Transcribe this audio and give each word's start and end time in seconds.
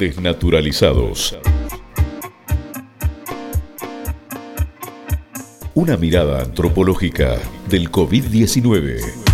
Desnaturalizados. 0.00 1.36
Una 5.74 5.98
mirada 5.98 6.40
antropológica 6.40 7.38
del 7.68 7.90
COVID-19. 7.90 9.29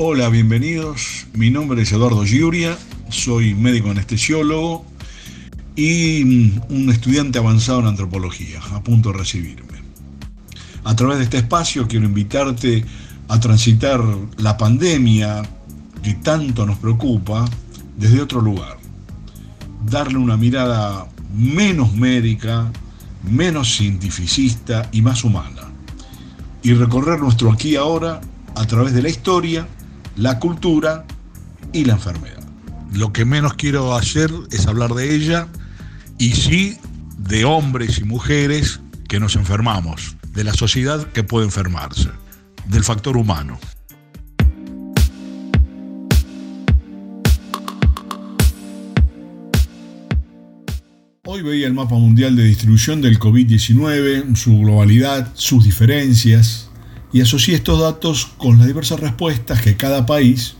Hola, 0.00 0.28
bienvenidos. 0.28 1.26
Mi 1.32 1.50
nombre 1.50 1.82
es 1.82 1.90
Eduardo 1.90 2.24
Giuria, 2.24 2.78
soy 3.08 3.52
médico 3.54 3.90
anestesiólogo 3.90 4.86
y 5.74 6.22
un 6.68 6.88
estudiante 6.90 7.40
avanzado 7.40 7.80
en 7.80 7.88
antropología, 7.88 8.60
a 8.74 8.80
punto 8.80 9.10
de 9.10 9.18
recibirme. 9.18 9.82
A 10.84 10.94
través 10.94 11.18
de 11.18 11.24
este 11.24 11.38
espacio 11.38 11.88
quiero 11.88 12.04
invitarte 12.06 12.84
a 13.26 13.40
transitar 13.40 14.00
la 14.36 14.56
pandemia 14.56 15.42
que 16.00 16.14
tanto 16.14 16.64
nos 16.64 16.78
preocupa 16.78 17.44
desde 17.96 18.22
otro 18.22 18.40
lugar. 18.40 18.78
Darle 19.84 20.18
una 20.18 20.36
mirada 20.36 21.08
menos 21.34 21.92
médica, 21.96 22.70
menos 23.28 23.76
cientificista 23.76 24.88
y 24.92 25.02
más 25.02 25.24
humana. 25.24 25.62
Y 26.62 26.74
recorrer 26.74 27.18
nuestro 27.18 27.50
aquí 27.50 27.70
y 27.70 27.76
ahora 27.76 28.20
a 28.54 28.64
través 28.64 28.92
de 28.92 29.02
la 29.02 29.08
historia 29.08 29.66
la 30.18 30.40
cultura 30.40 31.04
y 31.72 31.84
la 31.84 31.94
enfermedad. 31.94 32.42
Lo 32.92 33.12
que 33.12 33.24
menos 33.24 33.54
quiero 33.54 33.94
hacer 33.94 34.32
es 34.50 34.66
hablar 34.66 34.94
de 34.94 35.14
ella 35.14 35.46
y 36.18 36.32
sí 36.32 36.76
de 37.18 37.44
hombres 37.44 37.98
y 37.98 38.04
mujeres 38.04 38.80
que 39.08 39.20
nos 39.20 39.36
enfermamos, 39.36 40.16
de 40.32 40.44
la 40.44 40.52
sociedad 40.54 41.06
que 41.12 41.22
puede 41.22 41.46
enfermarse, 41.46 42.10
del 42.66 42.82
factor 42.82 43.16
humano. 43.16 43.58
Hoy 51.24 51.42
veía 51.42 51.66
el 51.66 51.74
mapa 51.74 51.94
mundial 51.94 52.34
de 52.34 52.44
distribución 52.44 53.02
del 53.02 53.18
COVID-19, 53.18 54.34
su 54.34 54.58
globalidad, 54.58 55.30
sus 55.34 55.64
diferencias, 55.64 56.67
y 57.12 57.20
asocié 57.20 57.54
estos 57.54 57.80
datos 57.80 58.26
con 58.36 58.58
las 58.58 58.66
diversas 58.66 59.00
respuestas 59.00 59.62
que 59.62 59.76
cada 59.76 60.06
país, 60.06 60.54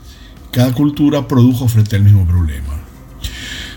cada 0.51 0.73
cultura 0.73 1.29
produjo 1.29 1.69
frente 1.69 1.97
al 1.97 2.05
mismo 2.05 2.27
problema. 2.27 2.75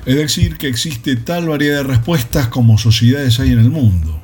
Es 0.06 0.16
decir, 0.16 0.58
que 0.58 0.68
existe 0.68 1.16
tal 1.16 1.48
variedad 1.48 1.78
de 1.78 1.84
respuestas 1.84 2.48
como 2.48 2.78
sociedades 2.78 3.40
hay 3.40 3.52
en 3.52 3.60
el 3.60 3.70
mundo, 3.70 4.22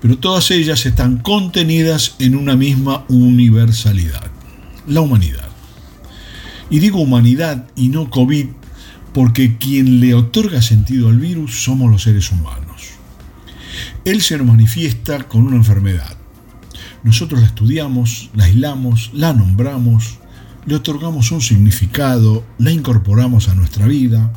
pero 0.00 0.18
todas 0.18 0.50
ellas 0.50 0.84
están 0.86 1.18
contenidas 1.18 2.16
en 2.18 2.34
una 2.34 2.56
misma 2.56 3.04
universalidad, 3.08 4.30
la 4.86 5.00
humanidad. 5.00 5.48
Y 6.70 6.78
digo 6.78 7.00
humanidad 7.00 7.66
y 7.76 7.88
no 7.88 8.10
COVID 8.10 8.46
porque 9.12 9.58
quien 9.58 10.00
le 10.00 10.14
otorga 10.14 10.62
sentido 10.62 11.08
al 11.08 11.18
virus 11.18 11.62
somos 11.64 11.90
los 11.90 12.02
seres 12.02 12.30
humanos. 12.30 12.90
Él 14.04 14.22
se 14.22 14.38
nos 14.38 14.46
manifiesta 14.46 15.24
con 15.24 15.46
una 15.46 15.56
enfermedad 15.56 16.19
nosotros 17.02 17.40
la 17.40 17.46
estudiamos, 17.46 18.30
la 18.34 18.44
aislamos, 18.44 19.10
la 19.14 19.32
nombramos, 19.32 20.18
le 20.66 20.74
otorgamos 20.76 21.30
un 21.32 21.40
significado, 21.40 22.44
la 22.58 22.70
incorporamos 22.70 23.48
a 23.48 23.54
nuestra 23.54 23.86
vida, 23.86 24.32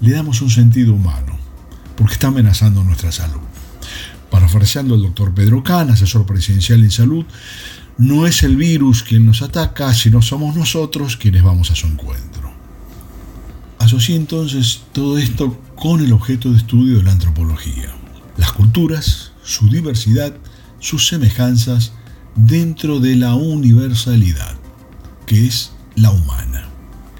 le 0.00 0.10
damos 0.10 0.42
un 0.42 0.50
sentido 0.50 0.94
humano, 0.94 1.38
porque 1.96 2.14
está 2.14 2.28
amenazando 2.28 2.82
nuestra 2.84 3.12
salud. 3.12 3.40
Parafraseando 4.30 4.94
al 4.94 5.02
doctor 5.02 5.32
Pedro 5.32 5.62
Can, 5.62 5.90
asesor 5.90 6.26
presidencial 6.26 6.82
en 6.82 6.90
salud, 6.90 7.24
no 7.96 8.26
es 8.26 8.42
el 8.42 8.56
virus 8.56 9.02
quien 9.02 9.24
nos 9.24 9.42
ataca, 9.42 9.94
sino 9.94 10.20
somos 10.20 10.56
nosotros 10.56 11.16
quienes 11.16 11.42
vamos 11.42 11.70
a 11.70 11.76
su 11.76 11.86
encuentro. 11.86 12.52
Asocié 13.78 14.16
entonces 14.16 14.82
todo 14.92 15.18
esto 15.18 15.60
con 15.76 16.00
el 16.00 16.12
objeto 16.12 16.50
de 16.50 16.58
estudio 16.58 16.98
de 16.98 17.04
la 17.04 17.12
antropología, 17.12 17.94
las 18.36 18.52
culturas, 18.52 19.32
su 19.44 19.68
diversidad 19.68 20.34
sus 20.84 21.08
semejanzas 21.08 21.92
dentro 22.36 23.00
de 23.00 23.16
la 23.16 23.34
universalidad, 23.34 24.54
que 25.26 25.46
es 25.46 25.72
la 25.96 26.10
humana. 26.10 26.68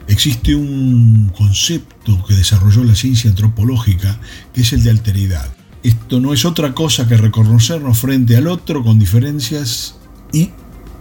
Existe 0.06 0.54
un 0.54 1.32
concepto 1.34 2.22
que 2.26 2.34
desarrolló 2.34 2.84
la 2.84 2.94
ciencia 2.94 3.30
antropológica, 3.30 4.20
que 4.52 4.60
es 4.60 4.72
el 4.74 4.82
de 4.82 4.90
alteridad. 4.90 5.48
Esto 5.82 6.20
no 6.20 6.34
es 6.34 6.44
otra 6.44 6.74
cosa 6.74 7.08
que 7.08 7.16
reconocernos 7.16 7.98
frente 7.98 8.36
al 8.36 8.48
otro 8.48 8.84
con 8.84 8.98
diferencias 8.98 9.96
y 10.30 10.50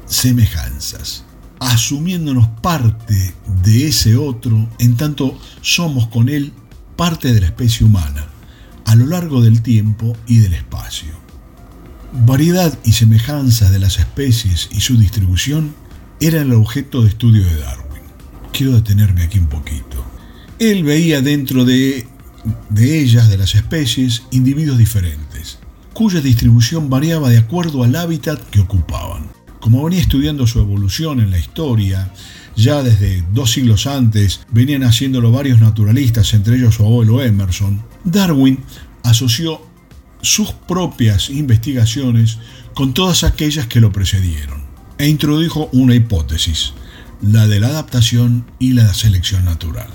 semejanzas, 0.05 1.25
asumiéndonos 1.59 2.47
parte 2.61 3.33
de 3.61 3.87
ese 3.87 4.15
otro 4.15 4.69
en 4.79 4.95
tanto 4.95 5.37
somos 5.61 6.07
con 6.07 6.29
él 6.29 6.53
parte 6.95 7.33
de 7.33 7.41
la 7.41 7.47
especie 7.47 7.85
humana, 7.85 8.25
a 8.85 8.95
lo 8.95 9.05
largo 9.05 9.41
del 9.41 9.61
tiempo 9.61 10.15
y 10.27 10.37
del 10.37 10.53
espacio. 10.53 11.22
Variedad 12.15 12.77
y 12.85 12.91
semejanza 12.91 13.71
de 13.71 13.79
las 13.79 13.97
especies 13.97 14.69
y 14.71 14.81
su 14.81 14.97
distribución 14.97 15.73
eran 16.19 16.51
el 16.51 16.53
objeto 16.53 17.01
de 17.01 17.09
estudio 17.09 17.43
de 17.43 17.55
Darwin. 17.55 18.03
Quiero 18.51 18.73
detenerme 18.73 19.23
aquí 19.23 19.39
un 19.39 19.47
poquito. 19.47 20.05
Él 20.59 20.83
veía 20.83 21.21
dentro 21.21 21.65
de, 21.65 22.05
de 22.69 22.99
ellas, 22.99 23.29
de 23.29 23.37
las 23.39 23.55
especies, 23.55 24.21
individuos 24.29 24.77
diferentes, 24.77 25.57
cuya 25.93 26.21
distribución 26.21 26.87
variaba 26.87 27.29
de 27.29 27.39
acuerdo 27.39 27.83
al 27.83 27.95
hábitat 27.95 28.39
que 28.51 28.59
ocupaban. 28.59 29.31
Como 29.59 29.83
venía 29.83 29.99
estudiando 30.01 30.45
su 30.45 30.59
evolución 30.59 31.19
en 31.19 31.31
la 31.31 31.39
historia, 31.39 32.13
ya 32.55 32.83
desde 32.83 33.23
dos 33.33 33.51
siglos 33.51 33.87
antes 33.87 34.41
venían 34.51 34.83
haciéndolo 34.83 35.31
varios 35.31 35.59
naturalistas, 35.59 36.35
entre 36.35 36.57
ellos 36.57 36.75
su 36.75 36.83
abuelo 36.83 37.23
Emerson, 37.23 37.83
Darwin 38.03 38.59
asoció 39.01 39.72
sus 40.23 40.53
propias 40.53 41.29
investigaciones 41.29 42.39
con 42.73 42.93
todas 42.93 43.23
aquellas 43.23 43.67
que 43.67 43.81
lo 43.81 43.91
precedieron 43.91 44.63
e 44.97 45.09
introdujo 45.09 45.69
una 45.73 45.95
hipótesis, 45.95 46.73
la 47.21 47.45
de 47.45 47.59
la 47.59 47.67
adaptación 47.67 48.45
y 48.57 48.71
la 48.71 48.93
selección 48.93 49.43
natural. 49.45 49.89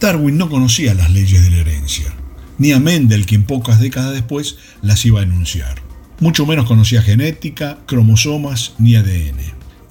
Darwin 0.00 0.38
no 0.38 0.48
conocía 0.48 0.94
las 0.94 1.10
leyes 1.10 1.42
de 1.42 1.50
la 1.50 1.58
herencia, 1.58 2.12
ni 2.58 2.72
a 2.72 2.80
Mendel, 2.80 3.26
quien 3.26 3.44
pocas 3.44 3.78
décadas 3.78 4.14
después 4.14 4.56
las 4.80 5.04
iba 5.04 5.20
a 5.20 5.24
enunciar. 5.24 5.82
Mucho 6.18 6.46
menos 6.46 6.64
conocía 6.64 7.02
genética, 7.02 7.78
cromosomas 7.86 8.72
ni 8.78 8.96
ADN. 8.96 9.38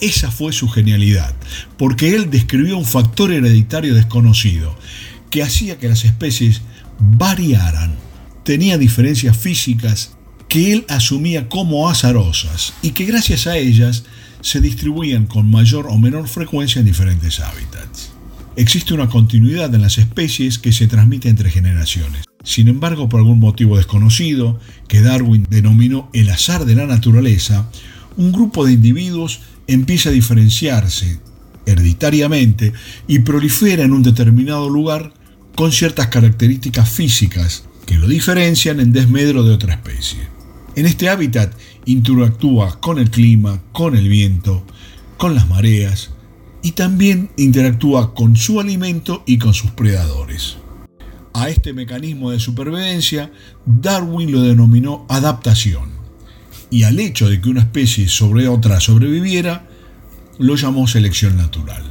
Esa 0.01 0.31
fue 0.31 0.53
su 0.53 0.69
genialidad, 0.69 1.35
porque 1.77 2.15
él 2.15 2.31
describió 2.31 2.77
un 2.77 2.85
factor 2.85 3.31
hereditario 3.31 3.93
desconocido 3.93 4.75
que 5.29 5.43
hacía 5.43 5.77
que 5.77 5.87
las 5.87 6.03
especies 6.03 6.61
variaran 6.99 8.04
tenía 8.45 8.77
diferencias 8.77 9.35
físicas 9.35 10.15
que 10.47 10.71
él 10.71 10.85
asumía 10.87 11.49
como 11.49 11.89
azarosas 11.89 12.73
y 12.83 12.91
que 12.91 13.05
gracias 13.05 13.47
a 13.47 13.57
ellas 13.57 14.03
se 14.41 14.61
distribuían 14.61 15.25
con 15.25 15.49
mayor 15.49 15.87
o 15.89 15.97
menor 15.97 16.27
frecuencia 16.27 16.79
en 16.79 16.85
diferentes 16.85 17.39
hábitats. 17.39 18.11
Existe 18.55 18.93
una 18.93 19.09
continuidad 19.09 19.73
en 19.73 19.81
las 19.81 19.97
especies 19.97 20.59
que 20.59 20.71
se 20.71 20.85
transmite 20.87 21.27
entre 21.27 21.49
generaciones. 21.49 22.23
Sin 22.43 22.67
embargo, 22.67 23.09
por 23.09 23.19
algún 23.19 23.39
motivo 23.39 23.77
desconocido, 23.77 24.59
que 24.87 25.01
Darwin 25.01 25.47
denominó 25.49 26.09
el 26.13 26.29
azar 26.29 26.65
de 26.65 26.75
la 26.75 26.85
naturaleza, 26.85 27.67
un 28.15 28.31
grupo 28.31 28.63
de 28.63 28.73
individuos 28.73 29.41
empieza 29.65 30.09
a 30.09 30.13
diferenciarse 30.13 31.19
hereditariamente 31.65 32.73
y 33.07 33.19
prolifera 33.19 33.83
en 33.83 33.93
un 33.93 34.03
determinado 34.03 34.69
lugar 34.69 35.13
con 35.55 35.71
ciertas 35.71 36.07
características 36.07 36.87
físicas 36.87 37.63
que 37.85 37.95
lo 37.95 38.07
diferencian 38.07 38.79
en 38.79 38.91
desmedro 38.91 39.43
de 39.43 39.53
otra 39.53 39.73
especie. 39.73 40.27
En 40.75 40.85
este 40.85 41.09
hábitat 41.09 41.53
interactúa 41.85 42.79
con 42.79 42.99
el 42.99 43.09
clima, 43.09 43.61
con 43.71 43.95
el 43.95 44.09
viento, 44.09 44.65
con 45.17 45.35
las 45.35 45.47
mareas 45.47 46.11
y 46.61 46.71
también 46.71 47.29
interactúa 47.37 48.13
con 48.13 48.35
su 48.35 48.59
alimento 48.59 49.23
y 49.25 49.37
con 49.37 49.53
sus 49.53 49.71
predadores. 49.71 50.57
A 51.33 51.49
este 51.49 51.73
mecanismo 51.73 52.31
de 52.31 52.39
supervivencia 52.39 53.31
Darwin 53.65 54.31
lo 54.31 54.41
denominó 54.41 55.05
adaptación 55.09 55.89
y 56.69 56.83
al 56.83 56.99
hecho 56.99 57.29
de 57.29 57.39
que 57.39 57.49
una 57.49 57.61
especie 57.61 58.07
sobre 58.07 58.47
otra 58.47 58.79
sobreviviera 58.79 59.67
lo 60.39 60.55
llamó 60.55 60.87
selección 60.87 61.37
natural. 61.37 61.83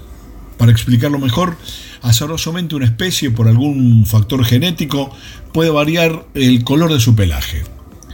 Para 0.58 0.72
explicarlo 0.72 1.18
mejor, 1.18 1.56
azarosamente 2.04 2.76
una 2.76 2.84
especie 2.84 3.30
por 3.30 3.48
algún 3.48 4.04
factor 4.06 4.44
genético 4.44 5.10
puede 5.52 5.70
variar 5.70 6.26
el 6.34 6.62
color 6.62 6.92
de 6.92 7.00
su 7.00 7.16
pelaje. 7.16 7.62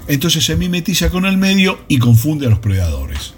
Entonces 0.06 0.44
se 0.44 0.56
mimetiza 0.56 1.10
con 1.10 1.26
el 1.26 1.36
medio 1.36 1.80
y 1.88 1.98
confunde 1.98 2.46
a 2.46 2.50
los 2.50 2.60
predadores. 2.60 3.34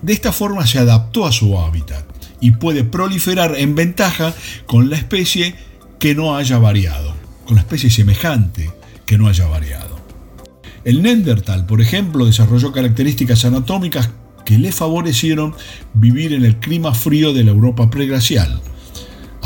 De 0.00 0.14
esta 0.14 0.32
forma 0.32 0.66
se 0.66 0.78
adaptó 0.78 1.26
a 1.26 1.32
su 1.32 1.58
hábitat 1.58 2.04
y 2.40 2.52
puede 2.52 2.84
proliferar 2.84 3.54
en 3.56 3.74
ventaja 3.74 4.34
con 4.66 4.88
la 4.88 4.96
especie 4.96 5.54
que 5.98 6.14
no 6.14 6.36
haya 6.36 6.58
variado, 6.58 7.14
con 7.44 7.56
la 7.56 7.62
especie 7.62 7.90
semejante 7.90 8.70
que 9.04 9.18
no 9.18 9.28
haya 9.28 9.46
variado. 9.46 9.96
El 10.84 11.02
Neandertal, 11.02 11.66
por 11.66 11.82
ejemplo, 11.82 12.24
desarrolló 12.24 12.72
características 12.72 13.44
anatómicas 13.44 14.10
que 14.46 14.58
le 14.58 14.72
favorecieron 14.72 15.54
vivir 15.92 16.32
en 16.32 16.44
el 16.44 16.56
clima 16.56 16.94
frío 16.94 17.34
de 17.34 17.44
la 17.44 17.50
Europa 17.50 17.90
preglacial, 17.90 18.60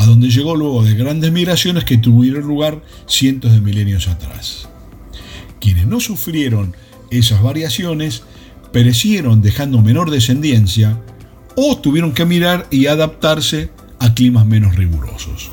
a 0.00 0.06
donde 0.06 0.31
llegó 0.31 0.56
luego 0.56 0.82
de 0.82 0.94
grandes 0.94 1.31
migraciones 1.31 1.85
que 1.85 1.99
tuvieron 1.99 2.49
lugar 2.49 2.81
cientos 3.06 3.52
de 3.52 3.61
milenios 3.61 4.08
atrás. 4.08 4.67
Quienes 5.61 5.87
no 5.87 6.00
sufrieron 6.00 6.75
esas 7.11 7.43
variaciones 7.43 8.23
perecieron 8.73 9.43
dejando 9.43 9.82
menor 9.82 10.11
descendencia 10.11 10.99
o 11.55 11.76
tuvieron 11.76 12.12
que 12.12 12.25
mirar 12.25 12.67
y 12.70 12.87
adaptarse 12.87 13.69
a 13.99 14.14
climas 14.14 14.47
menos 14.47 14.75
rigurosos. 14.75 15.50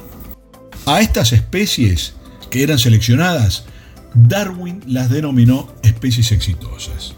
A 0.85 1.01
estas 1.01 1.33
especies 1.33 2.13
que 2.49 2.63
eran 2.63 2.79
seleccionadas, 2.79 3.65
Darwin 4.13 4.81
las 4.87 5.09
denominó 5.09 5.67
especies 5.83 6.31
exitosas. 6.31 7.15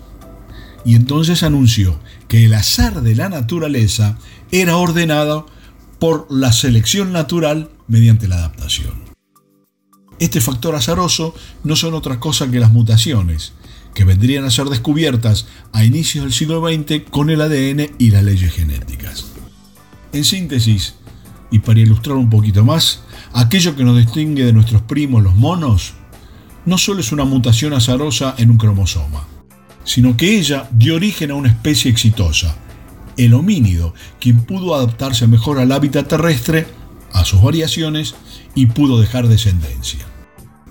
Y 0.84 0.96
entonces 0.96 1.44
anunció 1.44 2.00
que 2.28 2.46
el 2.46 2.56
azar 2.56 3.04
de 3.04 3.14
la 3.14 3.30
naturaleza 3.30 4.18
era 4.52 4.78
ordenado 4.78 5.46
por 6.00 6.28
la 6.30 6.52
selección 6.52 7.12
natural 7.12 7.70
mediante 7.88 8.28
la 8.28 8.38
adaptación. 8.38 9.10
Este 10.20 10.42
factor 10.42 10.76
azaroso 10.76 11.34
no 11.64 11.76
son 11.76 11.94
otra 11.94 12.20
cosa 12.20 12.50
que 12.50 12.60
las 12.60 12.72
mutaciones, 12.72 13.54
que 13.94 14.04
vendrían 14.06 14.44
a 14.44 14.52
ser 14.52 14.68
descubiertas 14.68 15.48
a 15.74 15.84
inicios 15.84 16.26
del 16.26 16.34
siglo 16.34 16.62
XX 16.62 17.10
con 17.10 17.30
el 17.30 17.42
ADN 17.42 17.96
y 17.98 18.12
las 18.12 18.24
leyes 18.24 18.54
genéticas. 18.54 19.26
En 20.12 20.26
síntesis, 20.26 20.96
y 21.52 21.60
para 21.60 21.80
ilustrar 21.80 22.18
un 22.18 22.30
poquito 22.30 22.64
más, 22.64 23.02
aquello 23.34 23.76
que 23.76 23.84
nos 23.84 23.98
distingue 23.98 24.46
de 24.46 24.54
nuestros 24.54 24.82
primos 24.82 25.24
los 25.24 25.36
monos 25.36 25.94
no 26.66 26.78
solo 26.78 27.00
es 27.00 27.12
una 27.12 27.26
mutación 27.26 27.74
azarosa 27.74 28.36
en 28.38 28.52
un 28.52 28.58
cromosoma, 28.58 29.26
sino 29.84 30.16
que 30.18 30.38
ella 30.38 30.68
dio 30.72 30.96
origen 30.96 31.32
a 31.32 31.36
una 31.36 31.50
especie 31.50 31.90
exitosa, 31.90 32.56
el 33.26 33.34
homínido, 33.34 33.94
quien 34.20 34.42
pudo 34.42 34.76
adaptarse 34.76 35.28
mejor 35.28 35.60
al 35.60 35.72
hábitat 35.72 36.08
terrestre, 36.08 36.68
a 37.12 37.26
sus 37.26 37.42
variaciones 37.42 38.16
y 38.56 38.68
pudo 38.68 39.00
dejar 39.00 39.28
descendencia. 39.28 40.06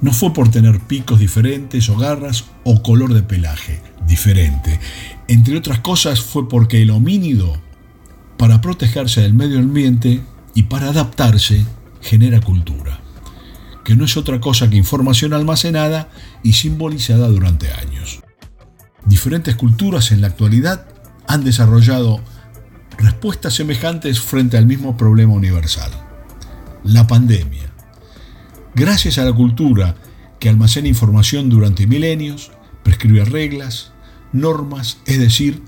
No 0.01 0.13
fue 0.13 0.33
por 0.33 0.51
tener 0.51 0.81
picos 0.81 1.19
diferentes 1.19 1.89
o 1.89 1.97
garras 1.97 2.45
o 2.65 2.83
color 2.83 3.13
de 3.13 3.23
pelaje 3.23 3.83
diferente. 4.07 4.81
Entre 5.29 5.57
otras 5.57 5.81
cosas 5.81 6.21
fue 6.21 6.49
porque 6.49 6.81
el 6.83 6.91
homínido, 6.91 7.61
para 8.37 8.61
protegerse 8.61 9.21
del 9.21 9.35
medio 9.35 9.59
ambiente 9.59 10.23
y 10.55 10.65
para 10.65 10.89
adaptarse, 10.89 11.67
genera 12.01 12.41
cultura, 12.41 13.01
que 13.85 13.97
no 13.97 14.05
es 14.05 14.17
otra 14.17 14.41
cosa 14.41 14.71
que 14.71 14.77
información 14.77 15.35
almacenada 15.35 16.09
y 16.43 16.55
simbolizada 16.55 17.29
durante 17.29 17.73
años. 17.73 18.21
Diferentes 19.05 19.57
culturas 19.57 20.13
en 20.13 20.21
la 20.21 20.29
actualidad 20.29 20.87
han 21.27 21.45
desarrollado 21.45 22.21
respuestas 22.99 23.55
semejantes 23.55 24.21
frente 24.21 24.59
al 24.59 24.67
mismo 24.67 24.97
problema 24.97 25.33
universal, 25.33 25.91
la 26.85 27.07
pandemia. 27.07 27.71
Gracias 28.75 29.19
a 29.19 29.25
la 29.25 29.33
cultura 29.33 29.95
que 30.39 30.49
almacena 30.49 30.89
información 30.89 31.49
durante 31.49 31.87
milenios, 31.87 32.51
prescribe 32.83 33.25
reglas, 33.25 33.93
normas, 34.33 34.99
es 35.07 35.19
decir, 35.19 35.63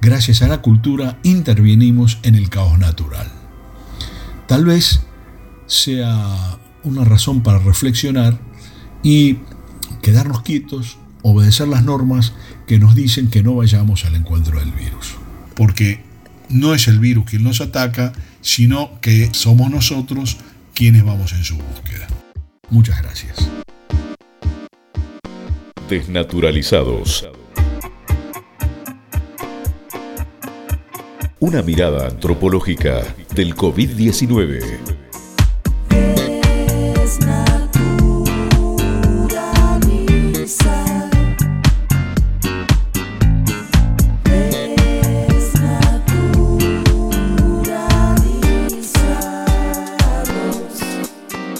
gracias 0.00 0.42
a 0.42 0.48
la 0.48 0.62
cultura 0.62 1.18
intervenimos 1.22 2.18
en 2.22 2.34
el 2.34 2.48
caos 2.48 2.78
natural. 2.78 3.30
Tal 4.46 4.64
vez 4.64 5.00
sea 5.66 6.58
una 6.82 7.04
razón 7.04 7.42
para 7.42 7.58
reflexionar 7.58 8.40
y 9.02 9.38
quedarnos 10.02 10.42
quietos, 10.42 10.98
obedecer 11.22 11.68
las 11.68 11.84
normas 11.84 12.32
que 12.66 12.78
nos 12.78 12.94
dicen 12.94 13.28
que 13.28 13.42
no 13.42 13.54
vayamos 13.54 14.04
al 14.04 14.16
encuentro 14.16 14.58
del 14.58 14.72
virus. 14.72 15.14
Porque 15.54 16.09
no 16.50 16.74
es 16.74 16.88
el 16.88 16.98
virus 16.98 17.24
quien 17.24 17.44
nos 17.44 17.60
ataca, 17.60 18.12
sino 18.40 19.00
que 19.00 19.30
somos 19.32 19.70
nosotros 19.70 20.36
quienes 20.74 21.04
vamos 21.04 21.32
en 21.32 21.44
su 21.44 21.56
búsqueda. 21.56 22.06
Muchas 22.68 23.00
gracias. 23.02 23.48
Desnaturalizados. 25.88 27.28
Una 31.40 31.62
mirada 31.62 32.06
antropológica 32.06 33.02
del 33.34 33.54
COVID-19. 33.54 34.99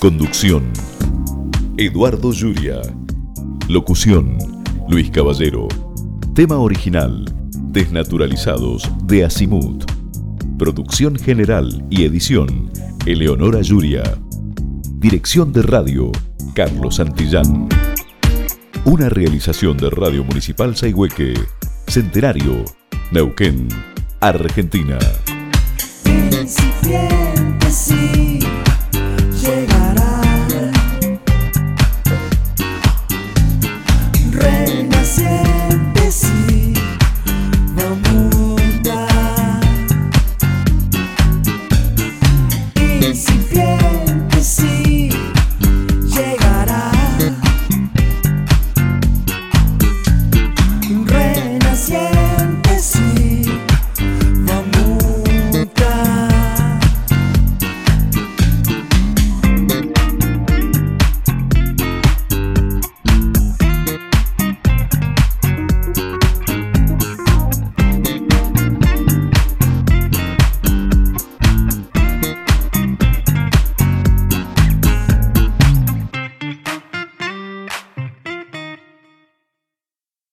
Conducción 0.00 0.73
Eduardo 1.76 2.32
Yuria. 2.32 2.81
Locución, 3.69 4.38
Luis 4.88 5.11
Caballero. 5.11 5.69
Tema 6.35 6.56
original, 6.56 7.31
Desnaturalizados, 7.52 8.91
de 9.05 9.26
Asimut. 9.26 9.85
Producción 10.58 11.17
general 11.17 11.85
y 11.91 12.06
edición, 12.06 12.70
Eleonora 13.05 13.61
Yuria. 13.61 14.02
Dirección 14.93 15.52
de 15.52 15.64
radio, 15.64 16.11
Carlos 16.55 16.97
Santillán. 16.97 17.69
Una 18.87 19.11
realización 19.11 19.76
de 19.76 19.91
Radio 19.91 20.25
Municipal 20.25 20.75
Saigüeque, 20.76 21.35
Centenario, 21.87 22.64
Neuquén, 23.12 23.69
Argentina. 24.20 24.99